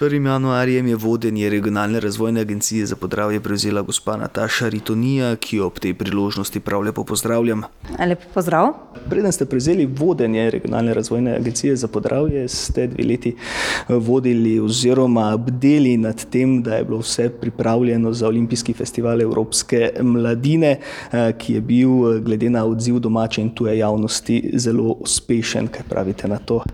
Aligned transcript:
1. 0.00 0.26
januarjem 0.26 0.86
je 0.86 0.96
vodenje 0.96 1.50
regionalne 1.50 2.00
razvojne 2.00 2.40
agencije 2.40 2.86
za 2.86 2.96
podravje 2.96 3.40
prevzela 3.40 3.82
gospa 3.82 4.16
Nataša 4.16 4.68
Ritonija, 4.68 5.36
ki 5.36 5.56
jo 5.56 5.66
ob 5.66 5.78
tej 5.78 5.94
priložnosti 5.94 6.60
prav 6.60 6.80
lepo 6.80 7.04
pozdravljam. 7.04 7.62
Lepo 8.08 8.22
pozdrav. 8.34 8.72
Preden 9.10 9.32
ste 9.32 9.44
prevzeli 9.44 9.86
vodenje 9.86 10.50
regionalne 10.50 10.94
razvojne 10.94 11.34
agencije 11.36 11.76
za 11.76 11.88
podravje, 11.88 12.48
ste 12.48 12.86
dve 12.86 13.04
leti 13.04 13.34
eh, 13.36 13.94
vodili 13.94 14.60
oziroma 14.60 15.36
bdeli 15.36 15.96
nad 15.96 16.24
tem, 16.30 16.62
da 16.62 16.74
je 16.74 16.84
bilo 16.84 16.98
vse 16.98 17.28
pripravljeno 17.40 18.12
za 18.12 18.28
Olimpijski 18.28 18.72
festival 18.72 19.20
Evropske 19.20 19.92
mladine, 20.00 20.78
eh, 21.12 21.32
ki 21.38 21.54
je 21.54 21.60
bil 21.60 21.90
eh, 21.90 22.20
glede 22.20 22.50
na 22.50 22.64
odziv 22.64 22.98
domače 22.98 23.42
in 23.42 23.50
tuje 23.50 23.78
javnosti 23.78 24.50
zelo 24.54 24.96
uspešen. 25.00 25.68
Kaj 25.68 25.82
pravite 25.88 26.28
na 26.28 26.38
to? 26.38 26.64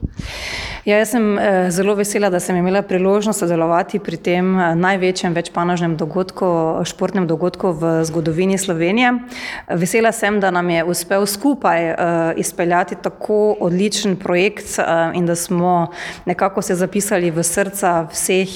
Ja, 0.84 0.98
jaz 0.98 1.11
sem 1.11 1.38
zelo 1.70 1.95
vesela, 1.95 2.30
da 2.30 2.40
sem 2.40 2.56
imela 2.56 2.82
priložnost 2.82 3.16
priložnost 3.17 3.39
sodelovati 3.39 3.96
pri 3.98 4.17
tem 4.21 4.45
eh, 4.61 4.75
največjem 4.77 5.33
večpanožnem 5.33 5.95
dogodku, 5.97 6.84
športnem 6.84 7.24
dogodku 7.24 7.73
v 7.73 8.05
zgodovini 8.05 8.59
Slovenije. 8.61 9.15
Vesela 9.73 10.12
sem, 10.12 10.37
da 10.41 10.51
nam 10.52 10.69
je 10.70 10.84
uspel 10.84 11.24
skupaj 11.27 11.80
uh, 11.91 11.97
izpeljati 12.37 12.97
tako 13.02 13.57
odličen 13.60 14.16
projekt 14.21 14.77
uh, 14.77 15.16
in 15.16 15.27
da 15.27 15.34
smo 15.34 15.88
nekako 16.27 16.62
se 16.62 16.74
zapisali 16.74 17.30
v 17.30 17.43
srca 17.43 18.05
vseh 18.12 18.48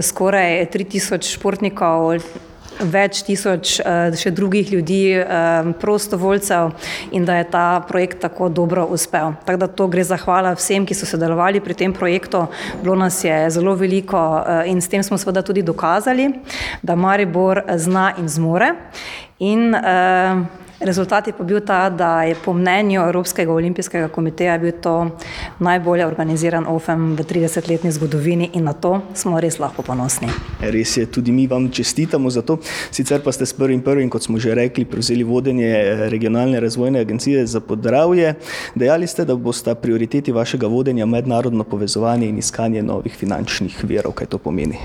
skoraj 0.00 0.70
3000 0.70 1.34
športnikov 1.34 2.22
več 2.80 3.22
tisoč 3.26 3.78
eh, 3.80 4.14
še 4.18 4.32
drugih 4.34 4.72
ljudi, 4.72 5.02
eh, 5.18 5.70
prostovoljcev 5.80 6.72
in 7.12 7.24
da 7.24 7.38
je 7.38 7.48
ta 7.50 7.80
projekt 7.88 8.20
tako 8.22 8.48
dobro 8.48 8.86
uspel. 8.86 9.34
Tako 9.44 9.58
da 9.58 9.66
to 9.66 9.86
gre 9.86 10.04
zahvala 10.04 10.54
vsem, 10.58 10.86
ki 10.86 10.94
so 10.94 11.06
sodelovali 11.06 11.60
pri 11.60 11.74
tem 11.74 11.92
projektu. 11.92 12.46
Bilo 12.82 12.96
nas 12.96 13.20
je 13.24 13.50
zelo 13.50 13.74
veliko 13.74 14.18
eh, 14.40 14.70
in 14.72 14.80
s 14.80 14.88
tem 14.88 15.02
smo 15.02 15.18
seveda 15.18 15.42
tudi 15.42 15.62
dokazali, 15.62 16.32
da 16.82 16.96
Maribor 16.96 17.62
zna 17.76 18.12
in 18.18 18.28
zmore. 18.28 18.74
In, 19.38 19.74
uh, 19.74 20.46
Rezultat 20.78 21.26
je 21.26 21.32
pa 21.34 21.42
bil 21.42 21.58
ta, 21.60 21.90
da 21.90 22.22
je 22.22 22.36
po 22.44 22.52
mnenju 22.54 23.00
Evropskega 23.00 23.52
olimpijskega 23.52 24.08
komiteja 24.08 24.58
bil 24.58 24.72
to 24.82 25.10
najbolje 25.58 26.06
organiziran 26.06 26.66
OFEM 26.70 27.16
v 27.18 27.24
30-letni 27.26 27.90
zgodovini 27.90 28.50
in 28.54 28.64
na 28.64 28.72
to 28.72 29.00
smo 29.14 29.40
res 29.40 29.58
lahko 29.58 29.82
ponosni. 29.82 30.30
Res 30.60 30.96
je, 30.96 31.06
tudi 31.10 31.34
mi 31.34 31.48
vam 31.50 31.66
čestitamo 31.70 32.30
za 32.30 32.42
to. 32.42 32.60
Sicer 32.90 33.22
pa 33.26 33.34
ste 33.34 33.46
s 33.46 33.58
prvim 33.58 33.82
prvim, 33.82 34.10
kot 34.10 34.22
smo 34.22 34.38
že 34.38 34.54
rekli, 34.54 34.84
prevzeli 34.84 35.26
vodenje 35.26 35.66
eh, 35.66 36.08
regionalne 36.08 36.60
razvojne 36.60 37.00
agencije 37.00 37.46
za 37.46 37.60
podravje. 37.60 38.34
Dejali 38.74 39.06
ste, 39.06 39.24
da 39.24 39.34
bosta 39.34 39.74
prioriteti 39.74 40.32
vašega 40.32 40.66
vodenja 40.66 41.06
mednarodno 41.06 41.64
povezovanje 41.64 42.28
in 42.28 42.38
iskanje 42.38 42.82
novih 42.82 43.16
finančnih 43.18 43.82
verov. 43.82 44.14
Kaj 44.14 44.30
to 44.30 44.38
pomeni? 44.38 44.78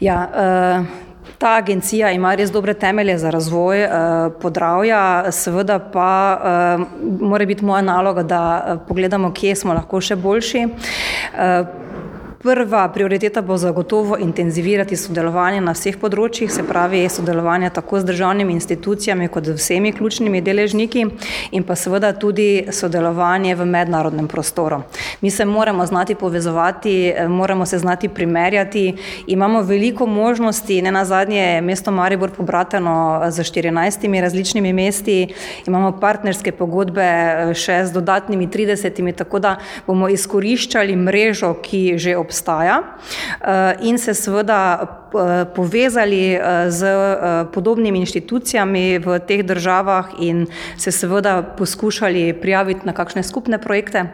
Ja, 0.00 0.26
uh, 0.26 1.07
Ta 1.38 1.56
agencija 1.56 2.10
ima 2.12 2.34
res 2.34 2.50
dobre 2.50 2.74
temelje 2.74 3.18
za 3.18 3.30
razvoj 3.30 3.82
eh, 3.82 3.90
podravja, 4.40 5.32
seveda 5.32 5.78
pa 5.78 6.12
eh, 6.38 6.84
mora 7.20 7.46
biti 7.46 7.64
moja 7.64 7.82
naloga, 7.82 8.22
da 8.22 8.42
eh, 8.66 8.78
pogledamo, 8.88 9.32
kje 9.32 9.54
smo 9.56 9.74
lahko 9.74 10.00
še 10.00 10.16
boljši. 10.16 10.66
Prva 12.38 12.88
prioriteta 12.88 13.42
bo 13.42 13.56
zagotovo 13.56 14.16
intenzivirati 14.18 14.96
sodelovanje 14.96 15.58
na 15.60 15.72
vseh 15.74 15.96
področjih, 15.98 16.46
se 16.54 16.62
pravi 16.62 17.00
sodelovanje 17.10 17.72
tako 17.74 17.98
z 17.98 18.06
državnimi 18.12 18.54
institucijami 18.54 19.26
kot 19.28 19.48
z 19.50 19.56
vsemi 19.58 19.90
ključnimi 19.92 20.38
deležniki 20.46 21.02
in 21.50 21.66
pa 21.66 21.74
seveda 21.74 22.12
tudi 22.14 22.68
sodelovanje 22.70 23.56
v 23.58 23.66
mednarodnem 23.66 24.30
prostoru. 24.30 24.84
Mi 25.20 25.30
se 25.30 25.44
moramo 25.44 25.86
znati 25.86 26.14
povezovati, 26.14 27.14
moramo 27.28 27.66
se 27.66 27.78
znati 27.78 28.08
primerjati, 28.08 28.96
imamo 29.26 29.62
veliko 29.62 30.06
možnosti, 30.06 30.82
ne 30.82 30.92
na 30.92 31.04
zadnje 31.04 31.40
je 31.40 31.60
mesto 31.60 31.90
Maribor 31.90 32.30
pobrateno 32.30 33.22
z 33.30 33.42
14 33.42 34.20
različnimi 34.20 34.72
mesti, 34.72 35.34
imamo 35.66 35.92
partnerske 36.00 36.52
pogodbe 36.52 37.08
še 37.54 37.84
z 37.86 37.92
dodatnimi 37.92 38.48
30, 38.48 39.14
tako 39.16 39.38
da 39.38 39.56
bomo 39.86 40.08
izkoriščali 40.08 40.96
mrežo, 40.96 41.54
ki 41.62 41.98
že 41.98 42.16
obstaja 42.16 42.82
eh, 42.82 43.74
in 43.82 43.98
se 43.98 44.14
seveda 44.14 44.60
eh, 44.82 44.97
povezali 45.54 46.32
eh, 46.32 46.70
z 46.70 46.80
podobnimi 47.52 47.98
inštitucijami 47.98 48.98
v 48.98 49.18
teh 49.18 49.42
državah 49.46 50.18
in 50.20 50.46
se 50.76 50.92
seveda 50.92 51.42
poskušali 51.42 52.32
prijaviti 52.40 52.86
na 52.86 52.92
kakšne 52.92 53.22
skupne 53.22 53.58
projekte. 53.58 54.06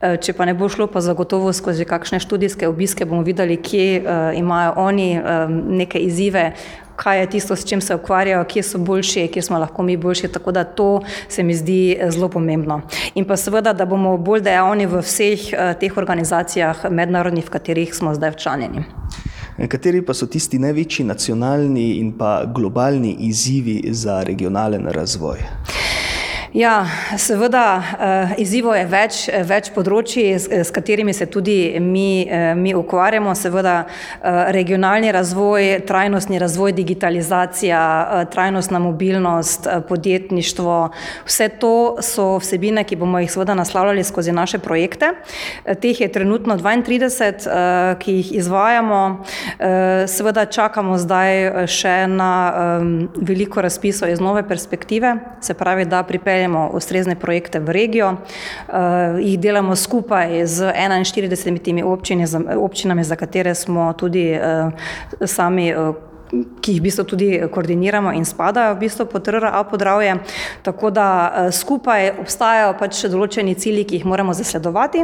Če 0.00 0.32
pa 0.32 0.44
ne 0.44 0.54
bo 0.54 0.68
šlo, 0.68 0.86
pa 0.86 1.00
zagotovo 1.00 1.52
skozi 1.52 1.84
kakšne 1.84 2.20
študijske 2.20 2.68
obiske 2.68 3.04
bomo 3.04 3.22
videli, 3.22 3.56
kje 3.56 4.02
imajo 4.36 4.72
oni 4.76 5.20
neke 5.50 5.98
izzive, 5.98 6.52
kaj 7.02 7.20
je 7.20 7.30
tisto, 7.30 7.56
s 7.56 7.64
čim 7.68 7.80
se 7.80 7.94
ukvarjajo, 7.94 8.44
kje 8.44 8.62
so 8.62 8.78
boljši, 8.78 9.28
kje 9.32 9.42
smo 9.42 9.58
lahko 9.58 9.82
mi 9.82 9.96
boljši. 9.96 10.28
Tako 10.28 10.52
da 10.52 10.64
to 10.64 11.00
se 11.28 11.42
mi 11.42 11.54
zdi 11.54 11.96
eh, 11.98 12.10
zelo 12.10 12.28
pomembno. 12.28 12.80
In 13.14 13.24
pa 13.24 13.36
seveda, 13.36 13.72
da 13.72 13.86
bomo 13.86 14.16
bolj 14.16 14.44
dejavni 14.44 14.86
v 14.86 15.00
vseh 15.00 15.50
teh 15.80 15.96
organizacijah, 15.96 16.90
mednarodnih, 16.90 17.46
v 17.46 17.56
katerih 17.56 17.94
smo 17.94 18.14
zdaj 18.14 18.36
včlanjeni. 18.36 18.99
Kateri 19.68 20.00
pa 20.00 20.14
so 20.16 20.24
tisti 20.26 20.56
največji 20.58 21.04
nacionalni 21.04 21.98
in 22.00 22.14
pa 22.16 22.44
globalni 22.48 23.10
izzivi 23.28 23.82
za 23.92 24.22
regionalen 24.24 24.86
razvoj? 24.88 25.38
Ja, 26.52 26.86
seveda, 27.14 27.78
uh, 27.78 28.30
izzivo 28.42 28.72
je 28.74 28.86
več, 28.90 29.18
več 29.46 29.68
področji, 29.70 30.24
s, 30.34 30.48
s 30.50 30.72
katerimi 30.74 31.12
se 31.14 31.28
tudi 31.30 31.78
mi, 31.78 32.26
mi 32.58 32.72
ukvarjamo. 32.74 33.36
Seveda, 33.38 33.84
regionalni 34.50 35.12
razvoj, 35.14 35.84
trajnostni 35.86 36.40
razvoj, 36.42 36.72
digitalizacija, 36.74 37.82
trajnostna 38.34 38.80
mobilnost, 38.82 39.68
podjetništvo. 39.86 40.78
Vse 41.28 41.48
to 41.62 42.02
so 42.02 42.40
vsebine, 42.42 42.82
ki 42.82 42.98
bomo 42.98 43.22
jih 43.22 43.30
seveda 43.30 43.54
naslavljali 43.54 44.02
skozi 44.04 44.34
naše 44.34 44.58
projekte. 44.58 45.12
Teh 45.78 46.02
je 46.02 46.10
trenutno 46.10 46.58
32, 46.58 47.46
uh, 47.46 47.94
ki 48.02 48.16
jih 48.18 48.34
izvajamo. 48.42 49.04
Seveda 50.10 50.48
čakamo 50.50 50.98
zdaj 50.98 51.66
še 51.70 51.94
na 52.10 52.32
veliko 53.22 53.62
razpisov 53.62 54.10
iz 54.10 54.18
nove 54.20 54.42
perspektive, 54.48 55.14
se 55.44 55.54
pravi, 55.54 55.86
da 55.86 56.02
pripeljemo 56.02 56.39
peljemo 56.40 56.70
ustrezne 56.72 57.14
projekte 57.20 57.60
v 57.60 57.68
regijo, 57.68 58.12
uh, 58.12 59.20
jih 59.20 59.38
delamo 59.40 59.76
skupaj 59.76 60.46
z 60.46 60.72
41 60.72 61.84
občini, 61.84 62.24
občinami, 62.56 63.04
za 63.04 63.16
katere 63.16 63.54
smo 63.54 63.92
tudi 63.92 64.32
uh, 64.32 64.72
sami. 65.26 65.74
Uh, 65.74 65.94
ki 66.62 66.76
jih 66.76 66.78
v 66.78 66.84
bistvu 66.84 67.04
tudi 67.10 67.28
koordiniramo 67.50 68.12
in 68.14 68.22
spadajo 68.22 68.76
v 68.76 68.84
bistvu 68.84 69.08
pod 69.10 69.28
RRA 69.28 69.64
podravje. 69.66 70.12
Tako 70.62 70.92
da 70.94 71.06
skupaj 71.50 72.12
obstajajo 72.22 72.76
pač 72.78 73.02
določeni 73.10 73.56
cilji, 73.58 73.82
ki 73.82 73.98
jih 73.98 74.06
moramo 74.06 74.30
zasledovati. 74.30 75.02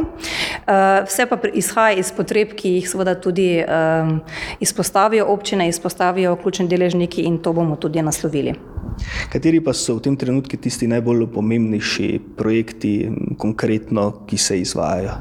Vse 1.03 1.27
pa 1.27 1.41
izhaja 1.51 1.99
iz 1.99 2.15
potreb, 2.15 2.55
ki 2.55 2.77
jih 2.77 2.87
seveda 2.87 3.17
tudi 3.19 3.59
izpostavijo 4.63 5.27
občine, 5.27 5.67
izpostavijo 5.67 6.37
ključni 6.39 6.71
deležniki 6.71 7.27
in 7.27 7.41
to 7.43 7.51
bomo 7.51 7.75
tudi 7.75 7.99
naslovili. 7.99 8.55
Kateri 9.31 9.61
pa 9.63 9.73
so 9.73 9.97
v 9.97 10.05
tem 10.07 10.15
trenutku 10.17 10.57
tisti 10.57 10.87
najbolj 10.87 11.27
pomembnejši 11.33 12.07
projekti, 12.37 13.09
konkretno, 13.37 14.25
ki 14.27 14.37
se 14.37 14.59
izvajajo? 14.61 15.17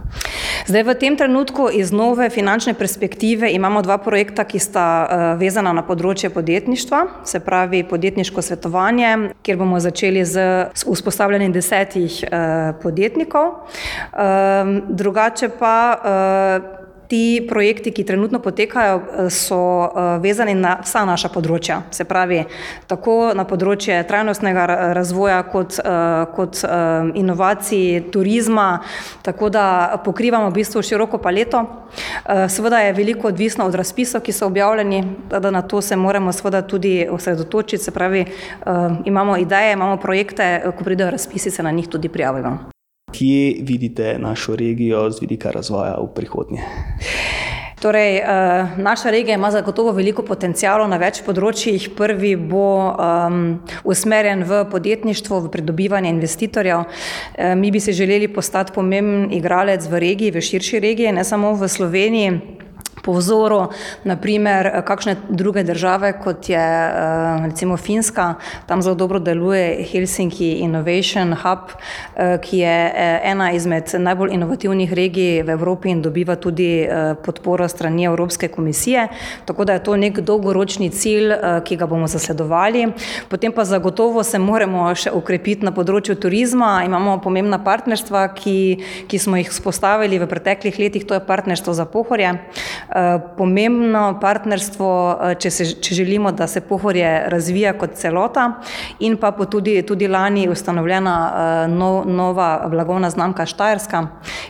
Zdaj, 0.66 0.82
v 0.82 0.94
tem 0.98 1.16
trenutku 1.16 1.68
iz 1.72 1.92
nove 1.92 2.30
finančne 2.30 2.74
perspektive 2.74 3.50
imamo 3.52 3.82
dva 3.82 3.98
projekta, 3.98 4.44
ki 4.44 4.58
sta 4.58 4.86
uh, 4.86 5.24
vezana 5.40 5.72
na 5.76 5.84
področje 5.86 6.30
podjetništva, 6.34 7.02
se 7.24 7.40
pravi 7.44 7.84
podjetniško 7.86 8.42
svetovanje, 8.42 9.12
kjer 9.46 9.60
bomo 9.60 9.80
začeli 9.80 10.24
z 10.26 10.46
vzpostavljanjem 10.74 11.54
desetih 11.54 12.22
uh, 12.24 12.74
podjetnikov. 12.82 13.68
Uh, 14.10 14.74
drugače 14.88 15.52
pa 15.58 15.76
uh, 15.94 16.86
Ti 17.08 17.46
projekti, 17.48 17.92
ki 17.92 18.04
trenutno 18.04 18.38
potekajo, 18.38 18.96
eh, 18.96 19.30
so 19.30 19.84
eh, 19.84 20.18
vezani 20.18 20.54
na 20.54 20.76
vsa 20.82 21.04
naša 21.06 21.30
področja, 21.30 21.80
se 21.94 22.04
pravi, 22.04 22.42
tako 22.90 23.32
na 23.34 23.44
področje 23.46 24.00
trajnostnega 24.08 24.66
razvoja, 24.96 25.38
kot, 25.52 25.78
eh, 25.78 26.26
kot 26.36 26.62
inovacij, 27.14 28.10
turizma, 28.12 28.80
tako 29.22 29.50
da 29.50 30.00
pokrivamo 30.04 30.50
v 30.50 30.58
bistvu 30.58 30.82
široko 30.82 31.18
paleto. 31.18 31.62
Seveda 32.48 32.80
je 32.82 32.92
veliko 32.92 33.28
odvisno 33.28 33.66
od 33.66 33.74
razpisov, 33.74 34.20
ki 34.20 34.32
so 34.32 34.46
objavljeni, 34.46 35.02
da 35.30 35.50
na 35.50 35.62
to 35.62 35.80
se 35.80 35.96
moramo 35.96 36.32
seveda 36.32 36.62
tudi 36.62 37.06
osredotočiti, 37.10 37.82
se 37.84 37.90
pravi, 37.90 38.24
imamo 39.04 39.36
ideje, 39.36 39.72
imamo 39.72 39.96
projekte, 39.96 40.72
ko 40.78 40.84
pridejo 40.84 41.10
razpisi, 41.10 41.50
se 41.50 41.62
na 41.62 41.70
njih 41.70 41.88
tudi 41.88 42.08
prijavimo. 42.08 42.75
Kje 43.16 43.56
vidite 43.60 44.18
našo 44.18 44.56
regijo 44.56 45.10
z 45.10 45.20
vidika 45.20 45.50
razvoja 45.50 45.96
v 45.96 46.08
prihodnje? 46.14 46.60
Torej, 47.80 48.16
eh, 48.16 48.24
naša 48.76 49.10
regija 49.10 49.34
ima 49.34 49.50
zagotovo 49.50 49.92
veliko 49.92 50.22
potencijalov 50.22 50.88
na 50.88 50.96
več 50.96 51.20
področjih. 51.24 51.90
Prvi 51.96 52.34
bo 52.36 52.92
um, 52.92 53.60
usmerjen 53.84 54.44
v 54.48 54.64
podjetništvo, 54.72 55.40
v 55.44 55.52
pridobivanje 55.52 56.10
investitorjev. 56.10 56.84
E, 57.36 57.54
mi 57.54 57.70
bi 57.70 57.80
si 57.80 57.92
želeli 57.92 58.28
postati 58.28 58.72
pomemben 58.72 59.32
igralec 59.32 59.86
v 59.88 60.00
regiji, 60.00 60.32
v 60.34 60.40
širši 60.40 60.80
regiji, 60.80 61.12
ne 61.12 61.24
samo 61.24 61.54
v 61.54 61.68
Sloveniji. 61.68 62.55
Po 63.02 63.12
vzoru, 63.12 63.68
naprimer, 64.04 64.82
kakšne 64.86 65.16
druge 65.28 65.62
države, 65.62 66.12
kot 66.24 66.48
je 66.48 66.66
recimo 67.46 67.76
Finska, 67.76 68.34
tam 68.66 68.82
zelo 68.82 68.94
dobro 68.94 69.18
deluje 69.18 69.84
Helsinki 69.92 70.52
Innovation 70.64 71.34
Hub, 71.42 71.76
ki 72.42 72.58
je 72.58 72.76
ena 73.24 73.52
izmed 73.52 73.94
najbolj 73.98 74.34
inovativnih 74.34 74.92
regij 74.92 75.42
v 75.42 75.54
Evropi 75.54 75.90
in 75.90 76.02
dobiva 76.02 76.36
tudi 76.36 76.88
podporo 77.24 77.68
strani 77.68 78.04
Evropske 78.04 78.48
komisije. 78.48 79.08
Tako 79.44 79.64
da 79.64 79.72
je 79.72 79.82
to 79.82 79.96
nek 79.96 80.20
dolgoročni 80.20 80.90
cilj, 80.90 81.32
ki 81.64 81.76
ga 81.76 81.86
bomo 81.86 82.06
zasledovali. 82.06 82.88
Potem 83.28 83.52
pa 83.52 83.64
zagotovo 83.64 84.22
se 84.22 84.38
moramo 84.38 84.88
še 84.94 85.10
okrepiti 85.10 85.64
na 85.64 85.72
področju 85.72 86.16
turizma. 86.20 86.82
Imamo 86.86 87.18
pomembna 87.22 87.58
partnerstva, 87.64 88.26
ki, 88.34 88.56
ki 89.08 89.18
smo 89.18 89.40
jih 89.40 89.50
vzpostavili 89.50 90.18
v 90.18 90.28
preteklih 90.30 90.78
letih, 90.78 91.06
to 91.06 91.14
je 91.14 91.24
partnerstvo 91.26 91.74
za 91.74 91.86
Pohorje. 91.86 92.32
Pomembno 93.36 94.02
partnerstvo, 94.20 94.88
če 95.42 95.50
se, 95.50 95.64
če 95.82 95.94
želimo, 95.94 96.30
da 96.32 96.46
se 96.46 96.60
Pohorje 96.60 97.08
razvija 97.28 97.72
kot 97.78 97.96
celota 97.98 98.44
in 99.00 99.16
pa 99.18 99.32
tudi, 99.44 99.80
tudi 99.82 100.08
lani 100.08 100.46
ustanovljena 100.48 101.16
nova 102.06 102.68
blagovna 102.70 103.10
znamka 103.10 103.46
Štajerska, 103.46 104.04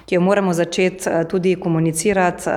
ki 0.06 0.14
jo 0.14 0.20
moramo 0.20 0.52
začeti 0.52 1.10
tudi 1.30 1.56
komunicirati, 1.56 2.50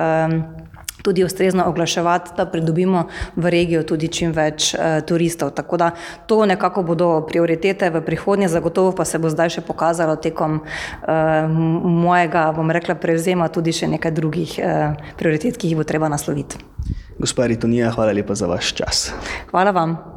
tudi 1.02 1.24
ustrezno 1.24 1.66
oglaševati, 1.68 2.32
da 2.38 2.46
pridobimo 2.46 3.08
v 3.36 3.50
regijo 3.50 3.84
tudi 3.84 4.08
čim 4.08 4.32
več 4.32 4.74
turistov. 5.08 5.52
Tako 5.56 5.78
da 5.78 5.92
to 6.28 6.46
nekako 6.46 6.84
bodo 6.84 7.10
prioritete 7.28 7.90
v 7.90 8.02
prihodnje, 8.06 8.48
zagotovo 8.48 8.92
pa 8.92 9.06
se 9.06 9.20
bo 9.20 9.30
zdaj 9.30 9.60
še 9.60 9.66
pokazalo 9.66 10.16
tekom 10.16 10.62
mojega, 11.84 12.50
bom 12.56 12.72
rekla, 12.72 12.96
prevzema 12.96 13.50
tudi 13.50 13.74
še 13.76 13.88
nekaj 13.96 14.12
drugih 14.12 14.60
prioritet, 15.18 15.58
ki 15.58 15.72
jih 15.72 15.80
bo 15.80 15.88
treba 15.88 16.10
nasloviti. 16.10 16.60
Gospa 17.20 17.50
Ritonija, 17.52 17.92
hvala 17.92 18.16
lepa 18.16 18.36
za 18.36 18.48
vaš 18.48 18.74
čas. 18.74 19.10
Hvala 19.52 19.76
vam. 19.76 20.10